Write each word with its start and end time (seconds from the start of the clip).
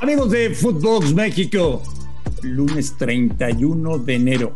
Amigos 0.00 0.30
de 0.30 0.48
Footbox 0.54 1.12
México, 1.12 1.82
lunes 2.40 2.96
31 2.96 3.98
de 3.98 4.14
enero. 4.14 4.54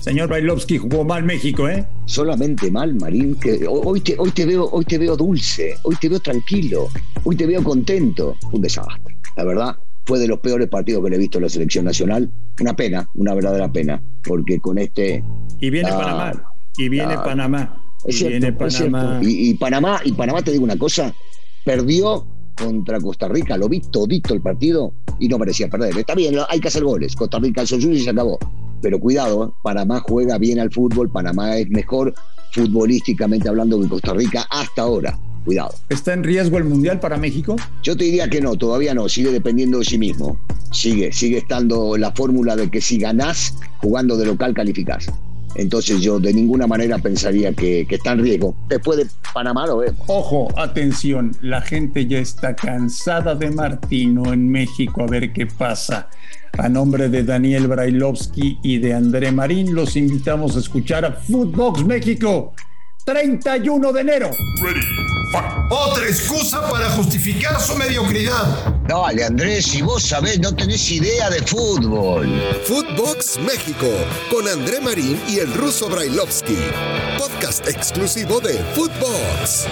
Señor 0.00 0.28
Bailovsky, 0.28 0.78
jugó 0.78 1.04
mal 1.04 1.22
México, 1.22 1.68
¿eh? 1.68 1.86
Solamente 2.06 2.72
mal, 2.72 2.96
Marín. 2.96 3.36
Que 3.36 3.68
hoy, 3.68 4.00
te, 4.00 4.16
hoy, 4.18 4.32
te 4.32 4.44
veo, 4.46 4.68
hoy 4.68 4.84
te 4.84 4.98
veo 4.98 5.16
dulce, 5.16 5.76
hoy 5.84 5.94
te 6.00 6.08
veo 6.08 6.18
tranquilo, 6.18 6.88
hoy 7.22 7.36
te 7.36 7.46
veo 7.46 7.62
contento. 7.62 8.34
Un 8.50 8.62
desastre. 8.62 9.16
La 9.36 9.44
verdad, 9.44 9.76
fue 10.06 10.18
de 10.18 10.26
los 10.26 10.40
peores 10.40 10.68
partidos 10.68 11.04
que 11.04 11.10
le 11.10 11.16
he 11.16 11.20
visto 11.20 11.38
en 11.38 11.44
la 11.44 11.50
selección 11.50 11.84
nacional. 11.84 12.28
Una 12.60 12.74
pena, 12.74 13.08
una 13.14 13.32
verdadera 13.34 13.70
pena, 13.70 14.02
porque 14.24 14.58
con 14.58 14.76
este. 14.78 15.22
Y 15.60 15.70
viene 15.70 15.90
Panamá. 15.90 16.32
Y 16.76 16.88
viene 16.88 17.14
Panamá. 17.14 17.76
y 18.06 18.24
viene 18.24 18.52
Panamá. 18.52 19.20
y 19.22 19.54
Panamá, 19.54 20.00
y 20.04 20.12
Panamá, 20.12 20.42
te 20.42 20.50
digo 20.50 20.64
una 20.64 20.76
cosa, 20.76 21.14
perdió 21.64 22.26
contra 22.60 23.00
Costa 23.00 23.28
Rica, 23.28 23.56
lo 23.56 23.68
vi 23.68 23.80
todito 23.80 24.34
el 24.34 24.40
partido 24.40 24.92
y 25.18 25.28
no 25.28 25.38
merecía 25.38 25.68
perder. 25.68 25.96
Está 25.96 26.14
bien, 26.14 26.36
hay 26.48 26.60
que 26.60 26.68
hacer 26.68 26.84
goles. 26.84 27.16
Costa 27.16 27.38
Rica 27.38 27.62
hizo 27.62 27.80
suyo 27.80 27.94
y 27.94 28.00
se 28.00 28.10
acabó. 28.10 28.38
Pero 28.82 28.98
cuidado, 28.98 29.46
¿eh? 29.46 29.52
Panamá 29.62 30.00
juega 30.00 30.38
bien 30.38 30.58
al 30.58 30.70
fútbol, 30.70 31.10
Panamá 31.10 31.56
es 31.56 31.68
mejor 31.70 32.14
futbolísticamente 32.52 33.48
hablando 33.48 33.80
que 33.80 33.88
Costa 33.88 34.14
Rica 34.14 34.46
hasta 34.50 34.82
ahora. 34.82 35.18
Cuidado. 35.44 35.74
¿Está 35.88 36.12
en 36.12 36.22
riesgo 36.22 36.58
el 36.58 36.64
Mundial 36.64 37.00
para 37.00 37.16
México? 37.16 37.56
Yo 37.82 37.96
te 37.96 38.04
diría 38.04 38.28
que 38.28 38.40
no, 38.40 38.56
todavía 38.56 38.94
no, 38.94 39.08
sigue 39.08 39.30
dependiendo 39.30 39.78
de 39.78 39.84
sí 39.84 39.98
mismo. 39.98 40.38
Sigue, 40.70 41.12
sigue 41.12 41.38
estando 41.38 41.96
la 41.96 42.12
fórmula 42.12 42.56
de 42.56 42.70
que 42.70 42.80
si 42.80 42.98
ganás, 42.98 43.54
jugando 43.78 44.16
de 44.16 44.26
local 44.26 44.54
calificás. 44.54 45.06
Entonces 45.54 46.00
yo 46.00 46.18
de 46.18 46.32
ninguna 46.32 46.66
manera 46.66 46.98
pensaría 46.98 47.52
que, 47.52 47.86
está 47.88 48.12
en 48.12 48.22
riesgo. 48.22 48.54
Después 48.68 48.98
de 48.98 49.06
Panamá 49.34 49.66
lo 49.66 49.78
vemos. 49.78 50.00
Ojo, 50.06 50.48
atención, 50.56 51.32
la 51.40 51.60
gente 51.60 52.06
ya 52.06 52.18
está 52.18 52.54
cansada 52.54 53.34
de 53.34 53.50
Martino 53.50 54.32
en 54.32 54.48
México, 54.50 55.02
a 55.02 55.06
ver 55.06 55.32
qué 55.32 55.46
pasa. 55.46 56.08
A 56.58 56.68
nombre 56.68 57.08
de 57.08 57.22
Daniel 57.22 57.68
Brailovsky 57.68 58.58
y 58.62 58.78
de 58.78 58.94
André 58.94 59.30
Marín, 59.32 59.74
los 59.74 59.96
invitamos 59.96 60.56
a 60.56 60.60
escuchar 60.60 61.04
a 61.04 61.12
Footbox 61.12 61.84
México, 61.84 62.54
31 63.10 63.92
de 63.92 64.00
enero. 64.02 64.30
Otra 65.68 66.06
excusa 66.06 66.70
para 66.70 66.88
justificar 66.90 67.60
su 67.60 67.74
mediocridad. 67.76 68.72
Dale, 68.86 69.24
Andrés, 69.24 69.66
si 69.66 69.82
vos 69.82 70.04
sabés, 70.04 70.38
no 70.38 70.54
tenés 70.54 70.88
idea 70.92 71.28
de 71.28 71.42
fútbol. 71.42 72.28
Footbox 72.66 73.40
México, 73.40 73.88
con 74.30 74.46
André 74.46 74.80
Marín 74.80 75.20
y 75.28 75.40
el 75.40 75.52
ruso 75.54 75.88
Brailovsky. 75.88 76.56
Podcast 77.18 77.66
exclusivo 77.66 78.38
de 78.38 78.54
Footbox. 78.76 79.66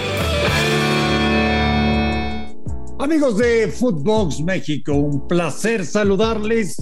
Amigos 2.99 3.39
de 3.39 3.69
Footbox 3.69 4.41
México, 4.41 4.95
un 4.95 5.29
placer 5.29 5.87
saludarles. 5.87 6.75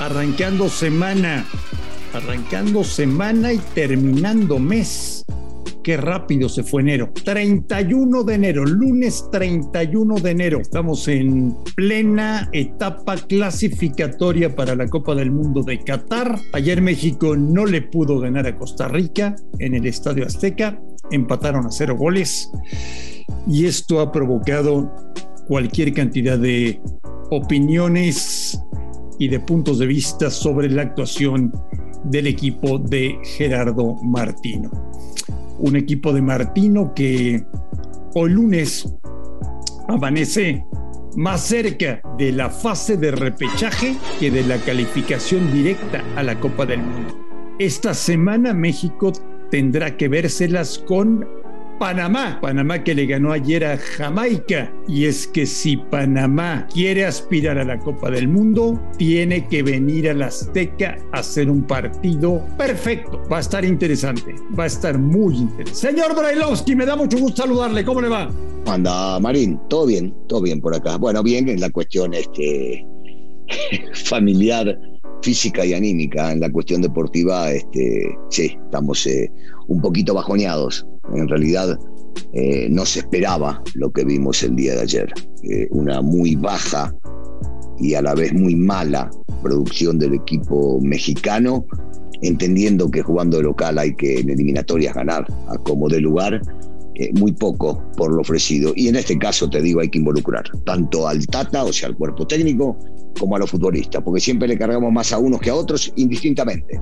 Arrancando 0.00 0.68
semana, 0.68 1.46
arrancando 2.12 2.84
semana 2.84 3.54
y 3.54 3.58
terminando 3.74 4.58
mes 4.58 5.24
qué 5.88 5.96
rápido 5.96 6.50
se 6.50 6.64
fue 6.64 6.82
enero. 6.82 7.10
31 7.24 8.22
de 8.22 8.34
enero, 8.34 8.66
lunes 8.66 9.26
31 9.32 10.16
de 10.16 10.30
enero. 10.32 10.60
Estamos 10.60 11.08
en 11.08 11.56
plena 11.76 12.50
etapa 12.52 13.16
clasificatoria 13.16 14.54
para 14.54 14.74
la 14.74 14.86
Copa 14.86 15.14
del 15.14 15.30
Mundo 15.30 15.62
de 15.62 15.82
Qatar. 15.82 16.38
Ayer 16.52 16.82
México 16.82 17.34
no 17.36 17.64
le 17.64 17.80
pudo 17.80 18.20
ganar 18.20 18.46
a 18.46 18.58
Costa 18.58 18.86
Rica 18.86 19.34
en 19.60 19.76
el 19.76 19.86
Estadio 19.86 20.26
Azteca. 20.26 20.78
Empataron 21.10 21.64
a 21.64 21.70
cero 21.70 21.96
goles. 21.96 22.50
Y 23.46 23.64
esto 23.64 24.00
ha 24.00 24.12
provocado 24.12 24.94
cualquier 25.46 25.94
cantidad 25.94 26.38
de 26.38 26.82
opiniones 27.30 28.60
y 29.18 29.28
de 29.28 29.40
puntos 29.40 29.78
de 29.78 29.86
vista 29.86 30.30
sobre 30.30 30.68
la 30.68 30.82
actuación 30.82 31.50
del 32.04 32.26
equipo 32.26 32.78
de 32.78 33.16
Gerardo 33.38 33.96
Martino 34.02 34.87
un 35.58 35.76
equipo 35.76 36.12
de 36.12 36.22
Martino 36.22 36.92
que 36.94 37.44
hoy 38.14 38.30
lunes 38.30 38.88
amanece 39.88 40.64
más 41.16 41.42
cerca 41.42 42.00
de 42.16 42.32
la 42.32 42.50
fase 42.50 42.96
de 42.96 43.10
repechaje 43.10 43.96
que 44.20 44.30
de 44.30 44.44
la 44.44 44.58
calificación 44.58 45.52
directa 45.52 46.02
a 46.16 46.22
la 46.22 46.38
Copa 46.38 46.66
del 46.66 46.80
Mundo. 46.80 47.18
Esta 47.58 47.94
semana 47.94 48.54
México 48.54 49.12
tendrá 49.50 49.96
que 49.96 50.08
vérselas 50.08 50.78
con 50.78 51.26
Panamá. 51.78 52.38
Panamá 52.40 52.82
que 52.82 52.94
le 52.94 53.06
ganó 53.06 53.32
ayer 53.32 53.64
a 53.64 53.76
Jamaica. 53.78 54.72
Y 54.86 55.06
es 55.06 55.26
que 55.26 55.46
si 55.46 55.76
Panamá 55.76 56.66
quiere 56.72 57.04
aspirar 57.04 57.58
a 57.58 57.64
la 57.64 57.78
Copa 57.78 58.10
del 58.10 58.28
Mundo, 58.28 58.80
tiene 58.96 59.46
que 59.46 59.62
venir 59.62 60.08
al 60.10 60.22
Azteca 60.22 60.98
a 61.12 61.18
hacer 61.18 61.50
un 61.50 61.62
partido 61.62 62.44
perfecto. 62.56 63.22
Va 63.30 63.38
a 63.38 63.40
estar 63.40 63.64
interesante. 63.64 64.34
Va 64.58 64.64
a 64.64 64.68
estar 64.68 64.98
muy 64.98 65.36
interesante. 65.36 65.88
Señor 65.88 66.16
Brailovsky, 66.16 66.74
me 66.74 66.86
da 66.86 66.96
mucho 66.96 67.18
gusto 67.18 67.42
saludarle. 67.42 67.84
¿Cómo 67.84 68.00
le 68.00 68.08
va? 68.08 68.30
Anda, 68.66 69.18
Marín, 69.20 69.58
todo 69.68 69.86
bien, 69.86 70.14
todo 70.28 70.42
bien 70.42 70.60
por 70.60 70.74
acá. 70.74 70.96
Bueno, 70.96 71.22
bien 71.22 71.48
en 71.48 71.60
la 71.60 71.70
cuestión 71.70 72.12
este, 72.12 72.86
familiar 74.04 74.78
física 75.22 75.64
y 75.64 75.74
anímica 75.74 76.32
en 76.32 76.40
la 76.40 76.50
cuestión 76.50 76.82
deportiva, 76.82 77.50
este, 77.50 78.16
sí, 78.30 78.56
estamos 78.64 79.06
eh, 79.06 79.30
un 79.66 79.80
poquito 79.80 80.14
bajoneados. 80.14 80.86
En 81.14 81.28
realidad 81.28 81.78
eh, 82.32 82.68
no 82.70 82.84
se 82.84 83.00
esperaba 83.00 83.62
lo 83.74 83.90
que 83.90 84.04
vimos 84.04 84.42
el 84.42 84.56
día 84.56 84.74
de 84.74 84.82
ayer. 84.82 85.12
Eh, 85.44 85.68
una 85.70 86.02
muy 86.02 86.34
baja 86.36 86.94
y 87.78 87.94
a 87.94 88.02
la 88.02 88.14
vez 88.14 88.32
muy 88.32 88.54
mala 88.54 89.10
producción 89.42 89.98
del 89.98 90.14
equipo 90.14 90.80
mexicano, 90.80 91.64
entendiendo 92.22 92.90
que 92.90 93.02
jugando 93.02 93.36
de 93.36 93.44
local 93.44 93.78
hay 93.78 93.94
que 93.94 94.18
en 94.18 94.30
eliminatorias 94.30 94.94
ganar 94.94 95.26
a 95.48 95.56
como 95.58 95.88
de 95.88 96.00
lugar. 96.00 96.40
muy 97.14 97.30
poco 97.30 97.80
por 97.96 98.12
lo 98.12 98.22
ofrecido. 98.22 98.72
Y 98.74 98.88
en 98.88 98.96
este 98.96 99.16
caso, 99.16 99.48
te 99.48 99.62
digo, 99.62 99.80
hay 99.80 99.88
que 99.88 99.98
involucrar 99.98 100.42
tanto 100.64 101.06
al 101.06 101.24
Tata, 101.28 101.62
o 101.62 101.72
sea, 101.72 101.88
al 101.88 101.96
cuerpo 101.96 102.26
técnico, 102.26 102.76
como 103.20 103.36
a 103.36 103.38
los 103.38 103.50
futbolistas, 103.50 104.02
porque 104.02 104.20
siempre 104.20 104.48
le 104.48 104.58
cargamos 104.58 104.90
más 104.92 105.12
a 105.12 105.18
unos 105.18 105.40
que 105.40 105.50
a 105.50 105.54
otros 105.54 105.92
indistintamente 105.94 106.80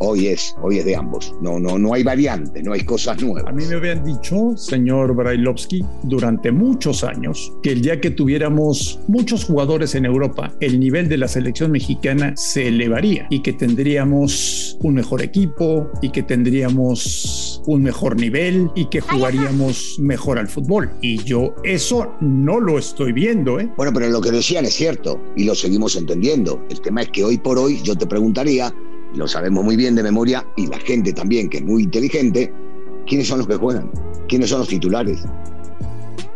hoy 0.00 0.28
es, 0.28 0.54
hoy 0.62 0.78
es 0.78 0.84
de 0.84 0.96
ambos. 0.96 1.34
No, 1.40 1.60
no, 1.60 1.78
no 1.78 1.94
hay 1.94 2.02
variantes, 2.02 2.64
no 2.64 2.72
hay 2.72 2.82
cosas 2.82 3.22
nuevas. 3.22 3.44
A 3.46 3.52
mí 3.52 3.64
me 3.66 3.76
habían 3.76 4.02
dicho, 4.02 4.56
señor 4.56 5.14
Brailovsky, 5.14 5.84
durante 6.02 6.50
muchos 6.50 7.04
años, 7.04 7.52
que 7.62 7.72
el 7.72 7.82
día 7.82 8.00
que 8.00 8.10
tuviéramos 8.10 8.98
muchos 9.08 9.44
jugadores 9.44 9.94
en 9.94 10.06
Europa, 10.06 10.52
el 10.60 10.80
nivel 10.80 11.08
de 11.08 11.18
la 11.18 11.28
selección 11.28 11.70
mexicana 11.70 12.32
se 12.36 12.68
elevaría 12.68 13.26
y 13.30 13.42
que 13.42 13.52
tendríamos 13.52 14.78
un 14.82 14.94
mejor 14.94 15.22
equipo 15.22 15.90
y 16.02 16.10
que 16.10 16.22
tendríamos 16.22 17.62
un 17.66 17.82
mejor 17.82 18.18
nivel 18.18 18.70
y 18.74 18.86
que 18.86 19.00
jugaríamos 19.00 19.98
mejor 19.98 20.38
al 20.38 20.48
fútbol. 20.48 20.90
Y 21.02 21.22
yo 21.24 21.54
eso 21.64 22.14
no 22.20 22.58
lo 22.58 22.78
estoy 22.78 23.12
viendo, 23.12 23.60
¿eh? 23.60 23.70
Bueno, 23.76 23.92
pero 23.92 24.08
lo 24.08 24.20
que 24.20 24.30
decían 24.30 24.64
es 24.64 24.74
cierto 24.74 25.20
y 25.36 25.44
lo 25.44 25.54
seguimos 25.54 25.96
entendiendo. 25.96 26.64
El 26.70 26.80
tema 26.80 27.02
es 27.02 27.10
que 27.10 27.24
hoy 27.24 27.38
por 27.38 27.58
hoy 27.58 27.80
yo 27.82 27.94
te 27.94 28.06
preguntaría 28.06 28.72
lo 29.14 29.26
sabemos 29.26 29.64
muy 29.64 29.76
bien 29.76 29.94
de 29.94 30.02
memoria, 30.02 30.46
y 30.56 30.66
la 30.66 30.78
gente 30.78 31.12
también, 31.12 31.48
que 31.48 31.58
es 31.58 31.64
muy 31.64 31.84
inteligente, 31.84 32.52
quiénes 33.06 33.28
son 33.28 33.38
los 33.38 33.48
que 33.48 33.56
juegan, 33.56 33.90
quiénes 34.28 34.50
son 34.50 34.60
los 34.60 34.68
titulares. 34.68 35.20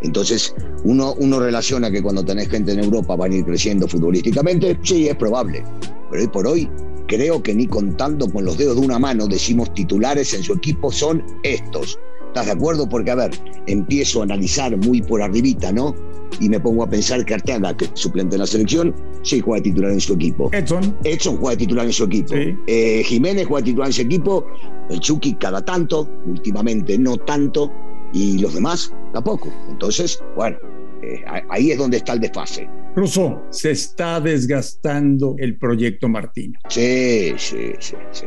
Entonces, 0.03 0.55
uno, 0.85 1.15
uno 1.15 1.41
relaciona 1.41 1.91
que 1.91 2.03
cuando 2.03 2.25
tenés 2.25 2.49
gente 2.49 2.73
en 2.73 2.81
Europa 2.81 3.17
van 3.17 3.33
a 3.33 3.37
ir 3.37 3.45
creciendo 3.45 3.89
futbolísticamente, 3.89 4.79
sí, 4.83 5.09
es 5.09 5.17
probable. 5.17 5.65
Pero 6.11 6.23
hoy 6.23 6.29
por 6.29 6.47
hoy, 6.47 6.71
creo 7.07 7.43
que 7.43 7.55
ni 7.55 7.67
contando 7.67 8.31
con 8.31 8.45
los 8.45 8.59
dedos 8.59 8.77
de 8.77 8.87
una 8.87 8.99
mano 8.99 9.27
decimos 9.27 9.73
titulares 9.73 10.35
en 10.35 10.43
su 10.43 10.53
equipo 10.55 10.93
son 10.93 11.25
estos. 11.43 11.99
¿Estás 12.29 12.47
de 12.47 12.53
acuerdo? 12.53 12.89
Porque, 12.89 13.13
a 13.13 13.15
ver, 13.15 13.31
empiezo 13.67 14.21
a 14.21 14.25
analizar 14.25 14.77
muy 14.77 15.01
por 15.01 15.23
arribita, 15.23 15.73
¿no? 15.73 15.95
Y 16.41 16.49
me 16.49 16.59
pongo 16.59 16.83
a 16.83 16.91
pensar 16.91 17.25
que 17.25 17.35
Arteaga, 17.35 17.77
que 17.77 17.85
es 17.85 17.93
suplente 17.95 18.37
en 18.37 18.41
la 18.41 18.47
selección, 18.47 18.95
sí 19.23 19.41
juega 19.41 19.63
titular 19.63 19.93
en 19.93 20.01
su 20.01 20.15
equipo. 20.15 20.51
Edson. 20.53 20.97
Edson 21.05 21.37
juega 21.37 21.57
titular 21.57 21.87
en 21.87 21.93
su 21.93 22.05
equipo. 22.05 22.35
Eh, 22.35 23.03
Jiménez 23.05 23.47
juega 23.47 23.65
titular 23.65 23.89
en 23.89 23.93
su 23.93 24.03
equipo. 24.03 24.47
El 24.91 25.01
Chucky 25.01 25.35
cada 25.35 25.65
tanto, 25.65 26.11
últimamente 26.27 26.99
no 26.99 27.17
tanto. 27.17 27.73
Y 28.13 28.39
los 28.39 28.55
demás 28.55 28.93
tampoco. 29.13 29.49
Entonces, 29.69 30.21
bueno, 30.37 30.57
eh, 31.03 31.25
ahí 31.51 31.71
es 31.71 31.79
donde 31.79 31.99
está 31.99 32.15
el 32.15 32.21
desfase. 32.21 32.69
Russo, 32.97 33.43
se 33.51 33.73
está 33.73 34.21
desgastando 34.21 35.35
el 35.39 35.59
proyecto 35.59 36.09
Martino. 36.09 36.59
Sí, 36.69 37.35
sí, 37.37 37.73
sí, 37.81 37.97
sí. 38.13 38.27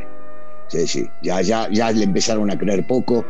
Sí, 0.68 0.86
sí. 0.86 1.06
Ya, 1.22 1.40
ya, 1.40 1.68
ya 1.72 1.90
le 1.90 2.04
empezaron 2.04 2.50
a 2.50 2.58
creer 2.58 2.86
poco. 2.86 3.24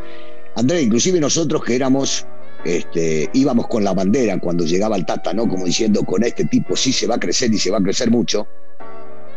André, 0.56 0.82
inclusive 0.82 1.20
nosotros 1.20 1.64
que 1.64 1.76
éramos, 1.76 2.26
este, 2.64 3.30
íbamos 3.32 3.68
con 3.68 3.84
la 3.84 3.94
bandera 3.94 4.38
cuando 4.38 4.64
llegaba 4.64 4.96
el 4.96 5.06
Tata, 5.06 5.32
¿no? 5.32 5.48
Como 5.48 5.64
diciendo, 5.64 6.02
con 6.04 6.24
este 6.24 6.44
tipo 6.44 6.76
sí 6.76 6.92
se 6.92 7.06
va 7.06 7.16
a 7.16 7.20
crecer 7.20 7.52
y 7.52 7.58
se 7.58 7.70
va 7.70 7.78
a 7.78 7.82
crecer 7.82 8.10
mucho. 8.10 8.46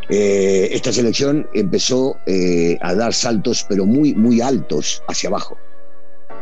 Eh, 0.08 0.68
esta 0.72 0.92
selección 0.92 1.46
empezó 1.54 2.16
eh, 2.26 2.76
a 2.80 2.94
dar 2.94 3.14
saltos, 3.14 3.64
pero 3.68 3.86
muy, 3.86 4.14
muy 4.14 4.40
altos 4.40 5.02
hacia 5.08 5.28
abajo. 5.28 5.56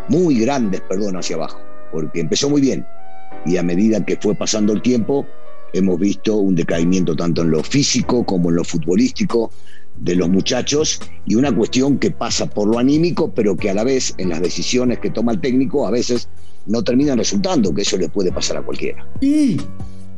Muy 0.09 0.41
grandes, 0.41 0.81
perdón, 0.82 1.17
hacia 1.17 1.37
abajo. 1.37 1.61
Porque 1.93 2.21
empezó 2.21 2.49
muy 2.49 2.61
bien. 2.61 2.87
Y 3.47 3.56
a 3.56 3.62
medida 3.62 4.05
que 4.05 4.17
fue 4.17 4.35
pasando 4.35 4.73
el 4.73 4.82
tiempo, 4.82 5.27
hemos 5.73 6.00
visto 6.00 6.37
un 6.37 6.55
decaimiento 6.55 7.15
tanto 7.15 7.43
en 7.43 7.50
lo 7.50 7.62
físico 7.62 8.25
como 8.25 8.50
en 8.50 8.56
lo 8.56 8.65
futbolístico 8.65 9.53
de 9.96 10.14
los 10.16 10.28
muchachos 10.28 11.00
y 11.26 11.34
una 11.34 11.54
cuestión 11.54 11.98
que 11.98 12.10
pasa 12.10 12.46
por 12.46 12.69
lo 12.69 12.78
anímico, 12.78 13.32
pero 13.34 13.56
que 13.56 13.70
a 13.70 13.75
la 13.75 13.84
vez 13.84 14.14
en 14.19 14.31
las 14.31 14.40
decisiones 14.40 14.98
que 14.98 15.10
toma 15.10 15.32
el 15.32 15.40
técnico 15.40 15.87
a 15.87 15.90
veces 15.90 16.28
no 16.66 16.82
terminan 16.82 17.19
resultando, 17.19 17.75
que 17.75 17.82
eso 17.82 17.96
le 17.96 18.08
puede 18.08 18.32
pasar 18.32 18.58
a 18.58 18.62
cualquiera. 18.62 19.06
Y 19.20 19.58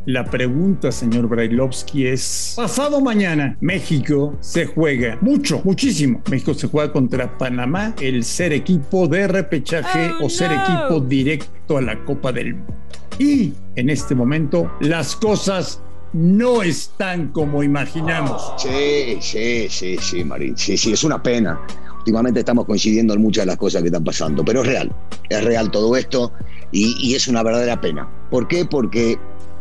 la 0.07 0.25
pregunta, 0.25 0.91
señor 0.91 1.29
Brailovsky, 1.29 2.07
es, 2.07 2.55
pasado 2.57 3.01
mañana 3.01 3.57
México 3.61 4.37
se 4.41 4.67
juega 4.67 5.17
mucho, 5.21 5.61
muchísimo. 5.65 6.21
México 6.29 6.55
se 6.55 6.67
juega 6.67 6.93
contra 6.93 7.39
Panamá, 7.39 7.95
el 8.01 8.25
ser 8.25 8.53
equipo 8.53 9.07
de 9.07 9.29
repechaje 9.29 10.11
Oh, 10.21 10.27
o 10.27 10.31
ser 10.31 10.51
no. 10.51 10.63
equipo 10.63 11.01
directo 11.01 11.79
a 11.79 11.83
la 11.83 12.05
Copa 12.05 12.33
del 12.33 12.55
Mundo. 12.55 12.75
Y 13.19 13.53
en 13.77 13.91
este 13.91 14.15
momento 14.15 14.73
las 14.81 15.15
cosas 15.15 15.81
no 16.13 16.63
están 16.63 17.29
como 17.29 17.63
imaginamos. 17.63 18.55
Sí, 18.59 19.19
sí, 19.21 19.67
sí, 19.69 19.97
sí, 19.99 20.25
Marín. 20.25 20.57
Sí, 20.57 20.77
sí, 20.77 20.93
es 20.93 21.05
una 21.05 21.23
pena. 21.23 21.61
Últimamente 21.99 22.41
estamos 22.41 22.67
coincidiendo 22.67 23.15
en 23.15 23.23
muchas 23.23 23.43
de 23.43 23.47
las 23.47 23.57
cosas 23.57 23.81
que 23.83 23.89
están 23.89 24.05
pasando, 24.05 24.45
pero 24.45 24.63
es 24.63 24.67
real. 24.67 24.93
Es 25.29 25.45
real 25.45 25.71
todo 25.71 25.97
esto 25.97 26.33
y, 26.71 27.15
es 27.15 27.29
una 27.29 27.43
verdadera 27.43 27.81
pena. 27.81 28.09
¿Por 28.31 28.49
qué? 28.49 28.65
Porque 28.65 29.19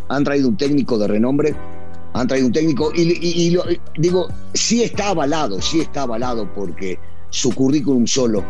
han 0.09 0.23
traído 0.23 0.49
un 0.49 0.57
técnico 0.57 0.97
de 0.97 1.07
renombre, 1.07 1.55
han 2.13 2.27
traído 2.27 2.47
un 2.47 2.53
técnico 2.53 2.91
y, 2.93 3.55
digo, 3.97 4.27
sí 4.53 4.83
está 4.83 5.09
avalado, 5.09 5.61
sí 5.61 5.81
está 5.81 6.01
avalado 6.01 6.51
porque 6.53 6.99
su 7.29 7.53
currículum 7.53 8.07
solo 8.07 8.43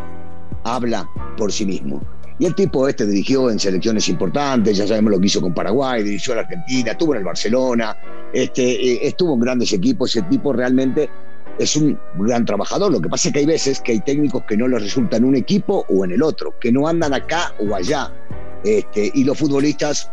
habla 0.64 1.08
por 1.36 1.52
sí 1.52 1.66
mismo. 1.66 2.00
Y 2.42 2.46
el 2.46 2.56
tipo 2.56 2.88
este 2.88 3.06
dirigió 3.06 3.48
en 3.52 3.60
selecciones 3.60 4.08
importantes, 4.08 4.76
ya 4.76 4.84
sabemos 4.84 5.12
lo 5.12 5.20
que 5.20 5.26
hizo 5.26 5.40
con 5.40 5.54
Paraguay, 5.54 6.02
dirigió 6.02 6.32
a 6.32 6.36
la 6.36 6.42
Argentina, 6.42 6.90
estuvo 6.90 7.14
en 7.14 7.18
el 7.18 7.24
Barcelona, 7.24 7.96
este, 8.32 8.64
eh, 8.64 8.98
estuvo 9.06 9.34
en 9.34 9.38
grandes 9.38 9.72
equipos, 9.72 10.10
ese 10.16 10.26
tipo 10.26 10.52
realmente 10.52 11.08
es 11.60 11.76
un 11.76 11.96
gran 12.18 12.44
trabajador. 12.44 12.90
Lo 12.90 13.00
que 13.00 13.08
pasa 13.08 13.28
es 13.28 13.32
que 13.32 13.38
hay 13.38 13.46
veces 13.46 13.78
que 13.78 13.92
hay 13.92 14.00
técnicos 14.00 14.42
que 14.42 14.56
no 14.56 14.66
les 14.66 14.82
resulta 14.82 15.18
en 15.18 15.24
un 15.24 15.36
equipo 15.36 15.86
o 15.88 16.04
en 16.04 16.10
el 16.10 16.20
otro, 16.20 16.58
que 16.58 16.72
no 16.72 16.88
andan 16.88 17.14
acá 17.14 17.54
o 17.60 17.76
allá. 17.76 18.12
Este, 18.64 19.12
y 19.14 19.22
los 19.22 19.38
futbolistas 19.38 20.10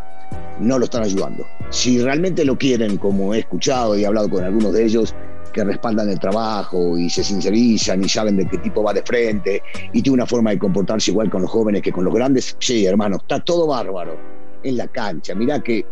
no 0.60 0.78
lo 0.78 0.86
están 0.86 1.02
ayudando. 1.02 1.48
Si 1.72 2.00
realmente 2.00 2.46
lo 2.46 2.60
quieren, 2.60 2.98
como 2.98 3.34
he 3.34 3.40
escuchado 3.40 3.98
y 3.98 4.04
he 4.04 4.06
hablado 4.06 4.30
con 4.30 4.44
algunos 4.44 4.72
de 4.74 4.86
ellos, 4.86 5.16
que 5.50 5.64
respaldan 5.64 6.10
el 6.10 6.20
trabajo 6.20 6.98
y 6.98 7.10
se 7.10 7.24
sincerizan 7.24 8.04
y 8.04 8.10
saben 8.10 8.38
de 8.38 8.48
qué 8.48 8.58
tipo 8.58 8.84
va 8.84 8.94
de 8.94 9.04
frente 9.04 9.62
y 9.94 10.02
tiene 10.02 10.16
una 10.16 10.26
forma 10.26 10.52
de 10.52 10.60
comportarse 10.60 11.12
igual 11.12 11.30
con 11.30 11.42
los 11.42 11.52
jóvenes 11.52 11.82
que 11.82 11.92
con 11.92 12.06
los 12.06 12.14
grandes, 12.14 12.56
sí, 12.60 12.86
hermano, 12.86 13.18
está 13.18 13.40
todo 13.40 13.68
bárbaro 13.68 14.18
en 14.64 14.78
la 14.78 14.88
cancha. 14.88 15.36
Mirá 15.36 15.62
que 15.62 15.86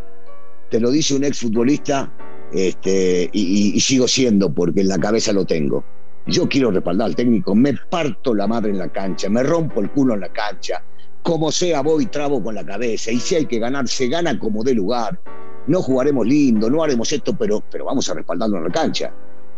te 0.69 0.80
lo 0.80 0.92
dice 0.92 1.15
un 1.15 1.24
exfutbolista 1.24 2.12
este, 2.51 3.30
y, 3.33 3.80
sigo 3.80 4.07
siendo 4.07 4.54
porque 4.54 4.81
en 4.81 4.89
la 4.89 4.98
cabeza 4.98 5.33
lo 5.33 5.45
tengo. 5.45 5.83
Yo 6.25 6.48
quiero 6.50 6.71
respaldar 6.71 7.07
al 7.07 7.15
técnico, 7.15 7.56
me 7.56 7.74
parto 7.74 8.33
la 8.33 8.48
madre 8.48 8.71
en 8.71 8.77
la 8.77 8.89
cancha, 8.89 9.30
me 9.30 9.44
rompo 9.44 9.80
el 9.80 9.89
culo 9.92 10.13
en 10.13 10.21
la 10.21 10.31
cancha, 10.31 10.83
como 11.24 11.51
sea 11.51 11.81
voy 11.81 12.06
trabo 12.07 12.44
con 12.44 12.56
la 12.56 12.65
cabeza 12.65 13.12
y 13.12 13.19
si 13.19 13.36
hay 13.36 13.45
que 13.45 13.60
ganar, 13.60 13.88
se 13.88 14.07
gana 14.07 14.38
como 14.38 14.63
dé 14.63 14.74
lugar. 14.74 15.19
No 15.68 15.81
jugaremos 15.81 16.25
lindo, 16.25 16.69
no 16.69 16.81
haremos 16.81 17.12
esto, 17.12 17.38
pero, 17.38 17.62
pero 17.69 17.86
vamos 17.86 18.10
a 18.10 18.13
respaldarlo 18.13 18.57
en 18.57 18.63
la 18.63 18.69
cancha. 18.69 19.13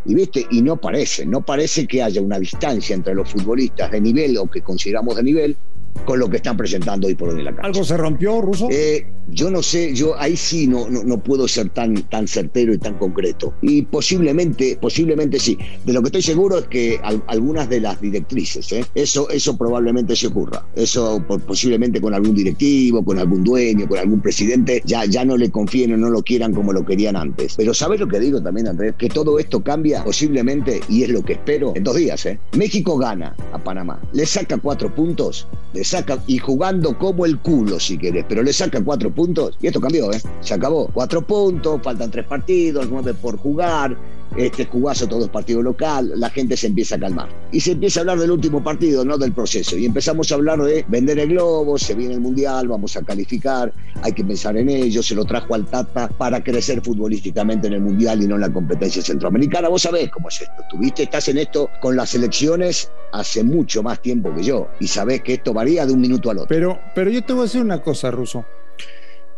Y 0.05 0.15
viste, 0.15 0.45
y 0.49 0.61
no 0.61 0.77
parece, 0.77 1.25
no 1.25 1.45
parece 1.45 1.85
que 1.85 2.01
haya 2.01 2.21
una 2.21 2.39
distancia 2.39 2.95
entre 2.95 3.13
los 3.13 3.29
futbolistas 3.29 3.91
de 3.91 4.01
nivel 4.01 4.37
o 4.37 4.49
que 4.49 4.61
consideramos 4.61 5.15
de 5.15 5.23
nivel 5.23 5.57
con 6.05 6.19
lo 6.19 6.29
que 6.29 6.37
están 6.37 6.55
presentando 6.55 7.07
hoy 7.07 7.15
por 7.15 7.29
hoy 7.29 7.39
en 7.39 7.45
la 7.45 7.51
cancha. 7.51 7.67
¿Algo 7.67 7.83
se 7.83 7.97
rompió, 7.97 8.41
Ruso? 8.41 8.69
Eh, 8.71 9.05
yo 9.31 9.49
no 9.51 9.61
sé, 9.63 9.93
yo 9.93 10.19
ahí 10.19 10.35
sí 10.35 10.67
no, 10.67 10.89
no, 10.89 11.03
no 11.03 11.17
puedo 11.23 11.47
ser 11.47 11.69
tan, 11.69 11.95
tan 12.09 12.27
certero 12.27 12.73
y 12.73 12.77
tan 12.77 12.97
concreto. 12.97 13.53
Y 13.61 13.83
posiblemente, 13.83 14.77
posiblemente 14.81 15.39
sí. 15.39 15.57
De 15.85 15.93
lo 15.93 16.01
que 16.01 16.07
estoy 16.07 16.21
seguro 16.21 16.59
es 16.59 16.65
que 16.67 16.99
al- 17.03 17.23
algunas 17.27 17.69
de 17.69 17.79
las 17.81 18.01
directrices, 18.01 18.71
¿eh? 18.71 18.85
eso, 18.95 19.29
eso 19.29 19.57
probablemente 19.57 20.15
se 20.15 20.27
ocurra. 20.27 20.65
Eso 20.75 21.23
po- 21.27 21.39
posiblemente 21.39 22.01
con 22.01 22.13
algún 22.13 22.33
directivo, 22.35 23.03
con 23.03 23.19
algún 23.19 23.43
dueño, 23.43 23.87
con 23.87 23.97
algún 23.99 24.21
presidente, 24.21 24.81
ya, 24.85 25.05
ya 25.05 25.23
no 25.25 25.37
le 25.37 25.49
confíen 25.51 25.93
o 25.93 25.97
no 25.97 26.09
lo 26.09 26.21
quieran 26.23 26.53
como 26.53 26.73
lo 26.73 26.85
querían 26.85 27.15
antes. 27.15 27.55
Pero 27.55 27.73
¿sabes 27.73 27.99
lo 27.99 28.07
que 28.07 28.19
digo 28.19 28.41
también, 28.41 28.67
Andrés? 28.67 28.95
Que 28.97 29.09
todo 29.09 29.39
esto 29.39 29.63
cambia 29.63 30.03
posiblemente, 30.03 30.81
y 30.89 31.03
es 31.03 31.09
lo 31.09 31.23
que 31.23 31.33
espero, 31.33 31.73
en 31.75 31.83
dos 31.83 31.95
días. 31.95 32.25
¿eh? 32.25 32.39
México 32.57 32.97
gana 32.97 33.35
a 33.53 33.63
Panamá, 33.63 34.01
le 34.13 34.25
saca 34.25 34.57
cuatro 34.57 34.93
puntos, 34.93 35.47
le 35.73 35.83
saca, 35.83 36.21
y 36.27 36.37
jugando 36.39 36.97
como 36.97 37.25
el 37.25 37.37
culo 37.39 37.79
si 37.79 37.97
querés, 37.97 38.25
pero 38.27 38.41
le 38.43 38.53
saca 38.53 38.83
cuatro 38.83 39.09
puntos, 39.11 39.18
y 39.59 39.67
esto 39.67 39.81
cambió, 39.81 40.11
¿eh? 40.13 40.21
Se 40.39 40.53
acabó. 40.53 40.89
Cuatro 40.93 41.21
puntos, 41.21 41.81
faltan 41.83 42.09
tres 42.09 42.25
partidos, 42.25 42.87
nueve 42.89 43.13
por 43.13 43.37
jugar, 43.37 43.97
este 44.37 44.65
jugazo 44.65 45.07
todo 45.07 45.25
es 45.25 45.29
partido 45.29 45.61
local, 45.61 46.13
la 46.15 46.29
gente 46.29 46.55
se 46.55 46.67
empieza 46.67 46.95
a 46.95 46.99
calmar. 46.99 47.27
Y 47.51 47.59
se 47.59 47.71
empieza 47.71 47.99
a 47.99 48.01
hablar 48.01 48.19
del 48.19 48.31
último 48.31 48.63
partido, 48.63 49.03
no 49.03 49.17
del 49.17 49.33
proceso. 49.33 49.75
Y 49.75 49.85
empezamos 49.85 50.31
a 50.31 50.35
hablar 50.35 50.61
de 50.61 50.85
vender 50.87 51.19
el 51.19 51.29
globo, 51.29 51.77
se 51.77 51.95
viene 51.95 52.13
el 52.13 52.21
mundial, 52.21 52.67
vamos 52.67 52.95
a 52.95 53.01
calificar, 53.01 53.73
hay 54.01 54.13
que 54.13 54.23
pensar 54.23 54.55
en 54.55 54.69
ello, 54.69 55.03
se 55.03 55.15
lo 55.15 55.25
trajo 55.25 55.53
al 55.55 55.65
Tata 55.65 56.07
para 56.07 56.41
crecer 56.41 56.81
futbolísticamente 56.81 57.67
en 57.67 57.73
el 57.73 57.81
mundial 57.81 58.23
y 58.23 58.27
no 58.27 58.35
en 58.35 58.41
la 58.41 58.53
competencia 58.53 59.01
centroamericana. 59.01 59.67
Vos 59.67 59.81
sabés 59.81 60.09
cómo 60.11 60.29
es 60.29 60.41
esto. 60.41 60.63
Tuviste, 60.69 61.03
estás 61.03 61.27
en 61.27 61.39
esto 61.39 61.69
con 61.81 61.97
las 61.97 62.11
selecciones 62.11 62.89
hace 63.11 63.43
mucho 63.43 63.83
más 63.83 64.01
tiempo 64.01 64.33
que 64.33 64.43
yo. 64.43 64.67
Y 64.79 64.87
sabés 64.87 65.23
que 65.23 65.33
esto 65.33 65.53
varía 65.53 65.85
de 65.85 65.91
un 65.91 65.99
minuto 65.99 66.29
al 66.29 66.37
otro. 66.37 66.47
Pero, 66.47 66.79
pero 66.95 67.09
yo 67.09 67.21
te 67.23 67.33
voy 67.33 67.41
a 67.41 67.43
decir 67.43 67.61
una 67.61 67.81
cosa, 67.81 68.11
Ruso. 68.11 68.45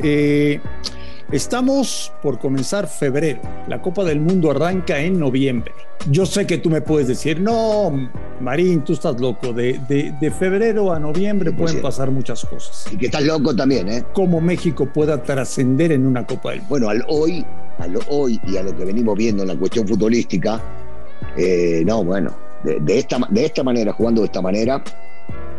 Eh, 0.03 0.59
estamos 1.31 2.11
por 2.21 2.39
comenzar 2.39 2.87
febrero. 2.87 3.41
La 3.67 3.81
Copa 3.81 4.03
del 4.03 4.19
Mundo 4.19 4.51
arranca 4.51 4.99
en 4.99 5.19
noviembre. 5.19 5.71
Yo 6.09 6.25
sé 6.25 6.47
que 6.47 6.57
tú 6.57 6.69
me 6.69 6.81
puedes 6.81 7.07
decir, 7.07 7.39
no, 7.39 7.91
Marín, 8.39 8.83
tú 8.83 8.93
estás 8.93 9.19
loco. 9.21 9.53
De, 9.53 9.79
de- 9.87 10.13
de 10.19 10.31
febrero 10.31 10.91
a 10.91 10.99
noviembre 10.99 11.51
Sí, 11.51 11.55
pueden 11.55 11.75
sí. 11.77 11.81
pasar 11.81 12.09
muchas 12.09 12.43
cosas. 12.45 12.85
Y 12.91 12.97
que 12.97 13.05
estás 13.05 13.23
loco 13.23 13.55
también, 13.55 13.87
¿eh? 13.87 14.03
Cómo 14.13 14.41
México 14.41 14.87
pueda 14.91 15.21
trascender 15.21 15.91
en 15.91 16.05
una 16.07 16.25
Copa 16.25 16.49
del 16.51 16.59
Mundo. 16.61 16.69
Bueno, 16.69 16.89
al 16.89 17.05
hoy, 17.07 17.45
a 17.77 17.85
lo 17.87 17.99
hoy 18.09 18.39
y 18.47 18.57
a 18.57 18.63
lo 18.63 18.75
que 18.75 18.83
venimos 18.85 19.15
viendo 19.15 19.43
en 19.43 19.49
la 19.49 19.55
cuestión 19.55 19.87
futbolística, 19.87 20.59
eh, 21.37 21.83
no, 21.85 22.03
bueno, 22.03 22.33
de, 22.63 22.79
de 22.79 22.97
esta, 22.97 23.19
de 23.29 23.45
esta 23.45 23.61
manera, 23.63 23.93
jugando 23.93 24.21
de 24.21 24.25
esta 24.25 24.41
manera, 24.41 24.83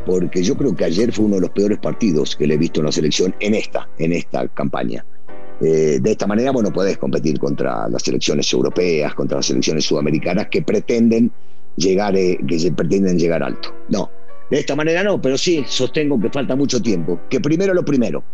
porque 0.04 0.42
yo 0.42 0.56
creo 0.56 0.74
que 0.74 0.84
ayer 0.84 1.12
fue 1.12 1.26
uno 1.26 1.36
de 1.36 1.42
los 1.42 1.50
peores 1.50 1.78
partidos 1.78 2.36
que 2.36 2.46
le 2.46 2.54
he 2.54 2.58
visto 2.58 2.80
en 2.80 2.86
la 2.86 2.92
selección 2.92 3.34
en 3.40 3.54
esta, 3.54 3.88
en 3.98 4.12
esta 4.12 4.48
campaña. 4.48 5.04
Eh, 5.60 5.98
de 6.00 6.10
esta 6.10 6.26
manera, 6.26 6.50
bueno, 6.50 6.72
puedes 6.72 6.98
competir 6.98 7.38
contra 7.38 7.88
las 7.88 8.02
selecciones 8.02 8.52
europeas, 8.52 9.14
contra 9.14 9.38
las 9.38 9.46
selecciones 9.46 9.84
sudamericanas 9.84 10.48
que 10.48 10.62
pretenden 10.62 11.30
llegar, 11.76 12.16
eh, 12.16 12.38
pretenden 12.76 13.18
llegar 13.18 13.42
alto. 13.42 13.72
No, 13.88 14.10
de 14.50 14.58
esta 14.58 14.74
manera 14.74 15.04
no, 15.04 15.20
pero 15.20 15.38
sí 15.38 15.64
sostengo 15.66 16.20
que 16.20 16.30
falta 16.30 16.56
mucho 16.56 16.82
tiempo. 16.82 17.20
Que 17.30 17.40
primero 17.40 17.74
lo 17.74 17.84
primero, 17.84 18.24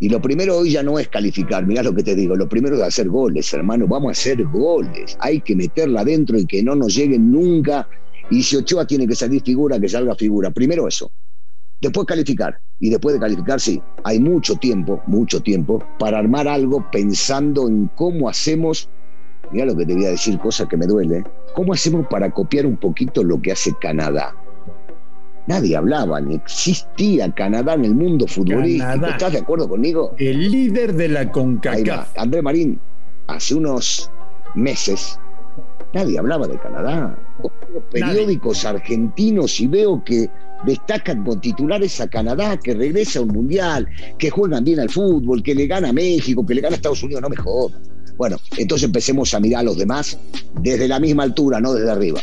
y 0.00 0.08
lo 0.08 0.20
primero 0.20 0.56
hoy 0.56 0.72
ya 0.72 0.82
no 0.82 0.98
es 0.98 1.08
calificar, 1.08 1.64
mirá 1.64 1.82
lo 1.82 1.94
que 1.94 2.02
te 2.02 2.16
digo, 2.16 2.34
lo 2.34 2.48
primero 2.48 2.74
es 2.74 2.82
hacer 2.82 3.08
goles, 3.08 3.52
hermano, 3.54 3.86
vamos 3.86 4.08
a 4.08 4.12
hacer 4.12 4.42
goles, 4.44 5.16
hay 5.20 5.40
que 5.40 5.54
meterla 5.54 6.00
adentro 6.00 6.36
y 6.36 6.46
que 6.46 6.62
no 6.62 6.74
nos 6.74 6.94
lleguen 6.94 7.30
nunca. 7.30 7.88
Y 8.32 8.42
si 8.42 8.56
Ochoa 8.56 8.86
tiene 8.86 9.06
que 9.06 9.14
salir 9.14 9.42
figura, 9.42 9.78
que 9.78 9.88
salga 9.88 10.14
figura. 10.14 10.50
Primero 10.50 10.88
eso. 10.88 11.12
Después 11.80 12.06
calificar. 12.06 12.58
Y 12.78 12.88
después 12.88 13.14
de 13.14 13.20
calificar, 13.20 13.60
sí, 13.60 13.80
hay 14.04 14.18
mucho 14.18 14.56
tiempo, 14.56 15.02
mucho 15.06 15.40
tiempo 15.40 15.84
para 15.98 16.18
armar 16.18 16.48
algo 16.48 16.84
pensando 16.90 17.68
en 17.68 17.90
cómo 17.94 18.30
hacemos, 18.30 18.88
mira 19.52 19.66
lo 19.66 19.76
que 19.76 19.84
te 19.84 19.94
voy 19.94 20.06
a 20.06 20.10
decir, 20.10 20.38
cosa 20.38 20.66
que 20.66 20.78
me 20.78 20.86
duele. 20.86 21.22
¿cómo 21.54 21.74
hacemos 21.74 22.06
para 22.08 22.30
copiar 22.30 22.64
un 22.64 22.78
poquito 22.78 23.22
lo 23.22 23.40
que 23.40 23.52
hace 23.52 23.74
Canadá? 23.78 24.34
Nadie 25.46 25.76
hablaba, 25.76 26.20
ni 26.20 26.36
existía 26.36 27.30
Canadá 27.34 27.74
en 27.74 27.84
el 27.84 27.94
mundo 27.94 28.26
futbolístico. 28.26 28.86
Canadá. 28.86 29.08
¿Estás 29.10 29.32
de 29.32 29.38
acuerdo 29.40 29.68
conmigo? 29.68 30.14
El 30.16 30.50
líder 30.50 30.94
de 30.94 31.08
la. 31.08 31.30
CONCACAF. 31.30 32.16
André 32.16 32.40
Marín, 32.40 32.80
hace 33.26 33.56
unos 33.56 34.10
meses, 34.54 35.18
nadie 35.94 36.18
hablaba 36.18 36.46
de 36.46 36.58
Canadá. 36.58 37.18
Veo 37.40 37.82
Periódicos 37.90 38.64
argentinos 38.64 39.60
y 39.60 39.66
veo 39.66 40.02
que 40.04 40.30
destacan 40.64 41.24
con 41.24 41.40
titulares 41.40 42.00
a 42.00 42.08
Canadá, 42.08 42.56
que 42.56 42.74
regresa 42.74 43.18
a 43.18 43.22
un 43.22 43.28
mundial, 43.28 43.88
que 44.18 44.30
juegan 44.30 44.64
bien 44.64 44.80
al 44.80 44.90
fútbol, 44.90 45.42
que 45.42 45.54
le 45.54 45.66
gana 45.66 45.88
a 45.88 45.92
México, 45.92 46.44
que 46.46 46.54
le 46.54 46.60
gana 46.60 46.74
a 46.74 46.76
Estados 46.76 47.02
Unidos, 47.02 47.22
no 47.22 47.28
me 47.28 47.36
jodas. 47.36 47.80
Bueno, 48.16 48.36
entonces 48.56 48.86
empecemos 48.86 49.32
a 49.34 49.40
mirar 49.40 49.60
a 49.60 49.64
los 49.64 49.78
demás 49.78 50.18
desde 50.60 50.86
la 50.86 51.00
misma 51.00 51.24
altura, 51.24 51.60
no 51.60 51.74
desde 51.74 51.90
arriba. 51.90 52.20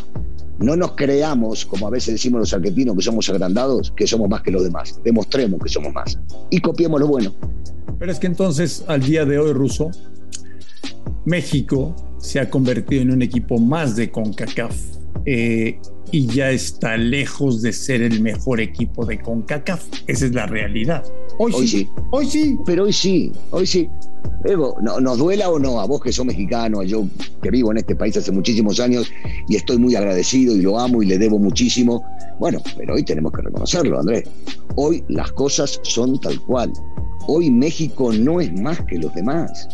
No 0.59 0.75
nos 0.75 0.91
creamos, 0.93 1.65
como 1.65 1.87
a 1.87 1.89
veces 1.89 2.15
decimos 2.15 2.41
los 2.41 2.53
argentinos, 2.53 2.95
que 2.95 3.01
somos 3.01 3.29
agrandados, 3.29 3.93
que 3.95 4.05
somos 4.05 4.29
más 4.29 4.41
que 4.41 4.51
los 4.51 4.63
demás. 4.63 4.99
Demostremos 5.03 5.59
que 5.61 5.69
somos 5.69 5.93
más. 5.93 6.19
Y 6.49 6.59
copiemos 6.59 6.99
lo 6.99 7.07
bueno. 7.07 7.33
Pero 7.97 8.11
es 8.11 8.19
que 8.19 8.27
entonces, 8.27 8.83
al 8.87 9.01
día 9.01 9.25
de 9.25 9.39
hoy, 9.39 9.53
Ruso, 9.53 9.91
México 11.25 11.95
se 12.19 12.39
ha 12.39 12.49
convertido 12.49 13.01
en 13.01 13.11
un 13.11 13.21
equipo 13.21 13.57
más 13.57 13.95
de 13.95 14.11
CONCACAF 14.11 14.75
eh, 15.25 15.79
y 16.11 16.27
ya 16.27 16.51
está 16.51 16.97
lejos 16.97 17.61
de 17.61 17.73
ser 17.73 18.01
el 18.01 18.21
mejor 18.21 18.59
equipo 18.59 19.05
de 19.05 19.19
CONCACAF. 19.19 19.83
Esa 20.07 20.25
es 20.25 20.33
la 20.33 20.45
realidad. 20.45 21.03
Hoy, 21.37 21.53
Hoy 21.53 21.67
sí. 21.67 21.79
sí. 21.79 21.89
Hoy 22.11 22.25
sí. 22.25 22.57
Pero 22.65 22.83
hoy 22.83 22.93
sí, 22.93 23.31
hoy 23.51 23.65
sí. 23.65 23.89
Ego, 24.45 24.77
no, 24.81 25.01
nos 25.01 25.17
duela 25.17 25.49
o 25.49 25.59
no, 25.59 25.81
a 25.81 25.85
vos 25.85 26.01
que 26.01 26.13
sos 26.13 26.25
mexicano, 26.25 26.81
yo 26.83 27.05
que 27.41 27.51
vivo 27.51 27.71
en 27.71 27.77
este 27.77 27.95
país 27.95 28.15
hace 28.15 28.31
muchísimos 28.31 28.79
años 28.79 29.11
y 29.49 29.57
estoy 29.57 29.77
muy 29.77 29.95
agradecido 29.95 30.55
y 30.55 30.61
lo 30.61 30.79
amo 30.79 31.03
y 31.03 31.07
le 31.07 31.17
debo 31.17 31.37
muchísimo. 31.39 32.03
Bueno, 32.39 32.61
pero 32.77 32.95
hoy 32.95 33.03
tenemos 33.03 33.33
que 33.33 33.41
reconocerlo, 33.41 33.99
Andrés. 33.99 34.23
Hoy 34.75 35.03
las 35.09 35.31
cosas 35.33 35.79
son 35.83 36.19
tal 36.21 36.39
cual. 36.41 36.71
Hoy 37.27 37.51
México 37.51 38.13
no 38.13 38.39
es 38.39 38.51
más 38.61 38.81
que 38.85 38.97
los 38.97 39.13
demás. 39.13 39.67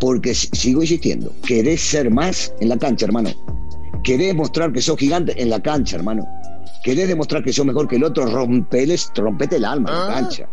Porque 0.00 0.34
sigo 0.34 0.80
insistiendo, 0.82 1.32
querés 1.46 1.80
ser 1.80 2.10
más 2.10 2.54
en 2.60 2.70
la 2.70 2.78
cancha, 2.78 3.04
hermano. 3.04 3.30
Querés 4.04 4.34
mostrar 4.34 4.72
que 4.72 4.80
sos 4.80 4.96
gigante 4.96 5.40
en 5.40 5.50
la 5.50 5.60
cancha, 5.60 5.96
hermano. 5.96 6.26
Querés 6.82 7.08
demostrar 7.08 7.44
que 7.44 7.52
sos 7.52 7.66
mejor 7.66 7.88
que 7.88 7.96
el 7.96 8.04
otro, 8.04 8.24
rompeles, 8.24 9.10
rompete 9.14 9.56
el 9.56 9.64
alma 9.64 9.90
en 9.90 9.96
la 9.96 10.06
ah. 10.06 10.20
cancha 10.20 10.48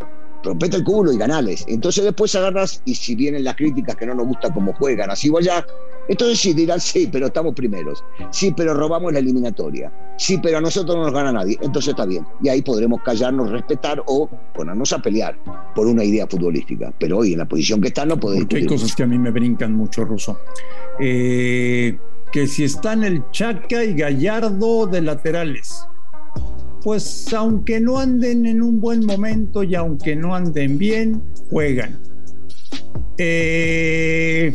rompete 0.46 0.78
el 0.78 0.84
culo 0.84 1.12
y 1.12 1.18
ganales. 1.18 1.66
Entonces 1.68 2.04
después 2.04 2.34
agarras 2.36 2.82
y 2.86 2.96
si 2.96 3.16
vienen 3.16 3.44
las 3.44 3.56
críticas 3.56 3.96
que 3.96 4.06
no 4.06 4.16
nos 4.16 4.28
gusta 4.28 4.54
cómo 4.54 4.74
juegan, 4.74 5.12
así 5.12 5.30
o 5.30 5.38
allá, 5.38 5.66
entonces 6.08 6.40
sí 6.40 6.54
dirán, 6.54 6.80
sí, 6.80 7.10
pero 7.12 7.28
estamos 7.28 7.54
primeros. 7.56 8.04
Sí, 8.32 8.54
pero 8.56 8.74
robamos 8.74 9.12
la 9.12 9.20
eliminatoria. 9.20 9.92
Sí, 10.18 10.40
pero 10.42 10.60
a 10.60 10.62
nosotros 10.62 10.96
no 10.96 11.04
nos 11.04 11.14
gana 11.14 11.32
nadie. 11.32 11.58
Entonces 11.62 11.90
está 11.90 12.06
bien. 12.06 12.26
Y 12.42 12.50
ahí 12.50 12.62
podremos 12.62 13.02
callarnos, 13.02 13.52
respetar 13.52 14.04
o 14.06 14.30
ponernos 14.54 14.94
a 14.94 15.00
pelear 15.00 15.38
por 15.74 15.88
una 15.88 16.04
idea 16.04 16.28
futbolística. 16.28 16.94
Pero 17.00 17.18
hoy 17.20 17.34
en 17.34 17.40
la 17.40 17.46
posición 17.46 17.82
que 17.82 17.88
está 17.88 18.06
no 18.06 18.20
podemos... 18.20 18.46
Porque 18.46 18.58
hay 18.58 18.66
cosas 18.66 18.96
que 18.96 19.04
a 19.04 19.08
mí 19.08 19.18
me 19.18 19.32
brincan 19.32 19.74
mucho, 19.74 20.06
Ruso. 20.06 20.40
Eh, 21.00 21.98
que 22.32 22.48
si 22.48 22.64
están 22.64 23.04
el 23.04 23.24
Chaca 23.32 23.84
y 23.84 23.96
Gallardo 23.96 24.86
de 24.86 25.02
laterales 25.02 25.86
pues 26.86 27.34
aunque 27.34 27.80
no 27.80 27.98
anden 27.98 28.46
en 28.46 28.62
un 28.62 28.80
buen 28.80 29.04
momento 29.04 29.64
y 29.64 29.74
aunque 29.74 30.16
no 30.16 30.36
anden 30.36 30.78
bien, 30.78 31.20
juegan. 31.50 31.98
Eh, 33.18 34.54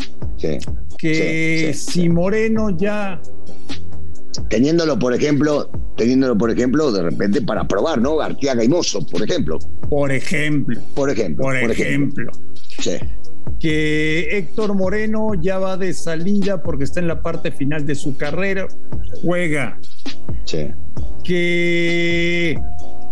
que 0.97 1.75
si 1.75 2.09
Moreno 2.09 2.71
ya 2.71 3.21
teniéndolo 4.49 4.97
por 4.97 5.13
ejemplo, 5.13 5.73
teniéndolo 5.97 6.39
por 6.39 6.53
ejemplo 6.53 6.93
de 6.93 7.03
repente 7.03 7.43
para 7.43 7.67
probar, 7.67 8.01
¿no? 8.01 8.21
Arteaga 8.21 8.63
y 8.63 8.69
Mozo, 8.69 9.05
por 9.05 9.25
ejemplo. 9.25 9.59
Por 9.89 10.13
ejemplo. 10.13 10.81
Por 10.95 11.11
ejemplo. 11.11 11.43
Por, 11.43 11.57
ejemplo. 11.73 12.31
Sí. 12.79 12.93
Que 13.59 14.39
Héctor 14.39 14.75
Moreno 14.75 15.33
ya 15.35 15.59
va 15.59 15.77
de 15.77 15.93
salida 15.95 16.63
porque 16.63 16.85
está 16.85 17.01
en 17.01 17.09
la 17.09 17.23
parte 17.23 17.51
final 17.51 17.85
de 17.87 17.97
su 17.97 18.17
carrera, 18.17 18.69
juega. 19.21 19.81
Sí 20.45 20.69
que 21.23 22.61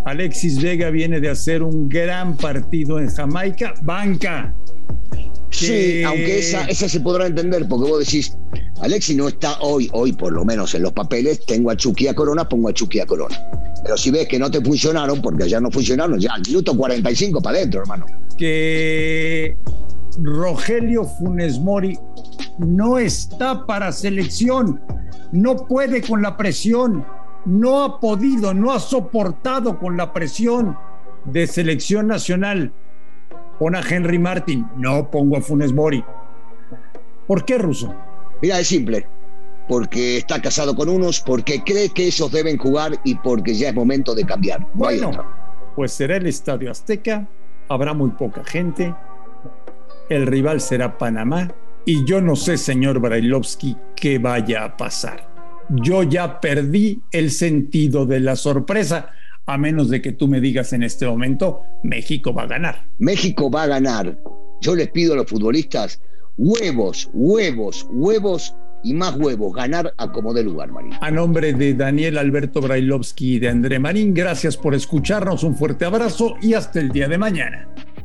Alexis 0.04 0.60
Vega 0.60 0.90
viene 0.90 1.20
de 1.20 1.30
hacer 1.30 1.62
un 1.62 1.88
gran 1.88 2.36
partido 2.36 2.98
en 2.98 3.08
Jamaica, 3.08 3.74
banca. 3.82 4.54
Sí, 5.50 6.02
aunque 6.04 6.38
esa, 6.38 6.64
esa 6.64 6.88
se 6.88 7.00
podrá 7.00 7.26
entender, 7.26 7.66
porque 7.68 7.90
vos 7.90 7.98
decís, 8.00 8.36
Alexis 8.80 9.16
no 9.16 9.28
está 9.28 9.58
hoy, 9.60 9.88
hoy 9.92 10.12
por 10.12 10.32
lo 10.32 10.44
menos 10.44 10.74
en 10.74 10.82
los 10.82 10.92
papeles, 10.92 11.44
tengo 11.46 11.70
a 11.70 11.76
Chucky 11.76 12.08
a 12.08 12.14
Corona, 12.14 12.48
pongo 12.48 12.68
a 12.68 12.72
Chucky 12.72 13.00
a 13.00 13.06
Corona. 13.06 13.40
Pero 13.82 13.96
si 13.96 14.10
ves 14.10 14.28
que 14.28 14.38
no 14.38 14.50
te 14.50 14.60
funcionaron, 14.60 15.22
porque 15.22 15.44
allá 15.44 15.60
no 15.60 15.70
funcionaron, 15.70 16.18
ya 16.18 16.32
al 16.32 16.42
minuto 16.42 16.76
45 16.76 17.40
para 17.40 17.58
adentro, 17.58 17.80
hermano. 17.80 18.06
Que 18.36 19.56
Rogelio 20.22 21.04
Funes 21.04 21.58
Mori 21.58 21.98
no 22.58 22.98
está 22.98 23.66
para 23.66 23.92
selección, 23.92 24.80
no 25.32 25.56
puede 25.56 26.02
con 26.02 26.22
la 26.22 26.36
presión, 26.36 27.04
no 27.44 27.84
ha 27.84 28.00
podido, 28.00 28.52
no 28.52 28.72
ha 28.72 28.80
soportado 28.80 29.78
con 29.78 29.96
la 29.96 30.12
presión 30.12 30.76
de 31.24 31.46
selección 31.46 32.08
nacional. 32.08 32.72
Pon 33.58 33.74
a 33.74 33.80
Henry 33.80 34.18
Martin, 34.18 34.66
no 34.76 35.10
pongo 35.10 35.36
a 35.36 35.40
Funes 35.40 35.72
Mori. 35.72 36.04
¿Por 37.26 37.44
qué, 37.44 37.58
Ruso? 37.58 37.94
Mira, 38.40 38.60
es 38.60 38.68
simple. 38.68 39.06
Porque 39.68 40.18
está 40.18 40.40
casado 40.40 40.74
con 40.74 40.88
unos, 40.88 41.20
porque 41.20 41.62
cree 41.62 41.90
que 41.90 42.08
esos 42.08 42.32
deben 42.32 42.56
jugar 42.56 42.98
y 43.04 43.16
porque 43.16 43.54
ya 43.54 43.68
es 43.68 43.74
momento 43.74 44.14
de 44.14 44.24
cambiar. 44.24 44.66
bueno, 44.74 45.10
pues 45.76 45.92
será 45.92 46.16
el 46.16 46.26
Estadio 46.26 46.70
Azteca, 46.70 47.28
habrá 47.68 47.92
muy 47.92 48.10
poca 48.10 48.42
gente, 48.44 48.94
el 50.08 50.26
rival 50.26 50.60
será 50.60 50.96
Panamá 50.96 51.48
y 51.84 52.04
yo 52.04 52.20
no 52.20 52.36
sé, 52.36 52.56
señor 52.58 53.00
Brailovsky, 53.00 53.76
qué 53.96 54.18
vaya 54.18 54.64
a 54.64 54.76
pasar 54.76 55.28
yo 55.68 56.02
ya 56.02 56.40
perdí 56.40 57.02
el 57.12 57.30
sentido 57.30 58.06
de 58.06 58.20
la 58.20 58.36
sorpresa, 58.36 59.10
a 59.46 59.58
menos 59.58 59.88
de 59.88 60.02
que 60.02 60.12
tú 60.12 60.28
me 60.28 60.40
digas 60.40 60.72
en 60.72 60.82
este 60.82 61.06
momento, 61.06 61.62
México 61.82 62.32
va 62.32 62.42
a 62.42 62.46
ganar. 62.46 62.86
México 62.98 63.50
va 63.50 63.64
a 63.64 63.66
ganar. 63.66 64.18
Yo 64.60 64.74
les 64.74 64.90
pido 64.90 65.14
a 65.14 65.16
los 65.16 65.26
futbolistas 65.26 66.00
huevos, 66.36 67.10
huevos, 67.12 67.86
huevos 67.90 68.54
y 68.84 68.94
más 68.94 69.16
huevos, 69.16 69.54
ganar 69.54 69.92
a 69.96 70.12
como 70.12 70.32
de 70.32 70.44
lugar, 70.44 70.70
Marín. 70.70 70.92
A 71.00 71.10
nombre 71.10 71.52
de 71.52 71.74
Daniel 71.74 72.18
Alberto 72.18 72.60
Brailovsky 72.60 73.34
y 73.34 73.38
de 73.40 73.48
André 73.48 73.78
Marín, 73.78 74.14
gracias 74.14 74.56
por 74.56 74.74
escucharnos, 74.74 75.42
un 75.42 75.56
fuerte 75.56 75.84
abrazo 75.84 76.36
y 76.40 76.54
hasta 76.54 76.80
el 76.80 76.90
día 76.90 77.08
de 77.08 77.18
mañana. 77.18 77.68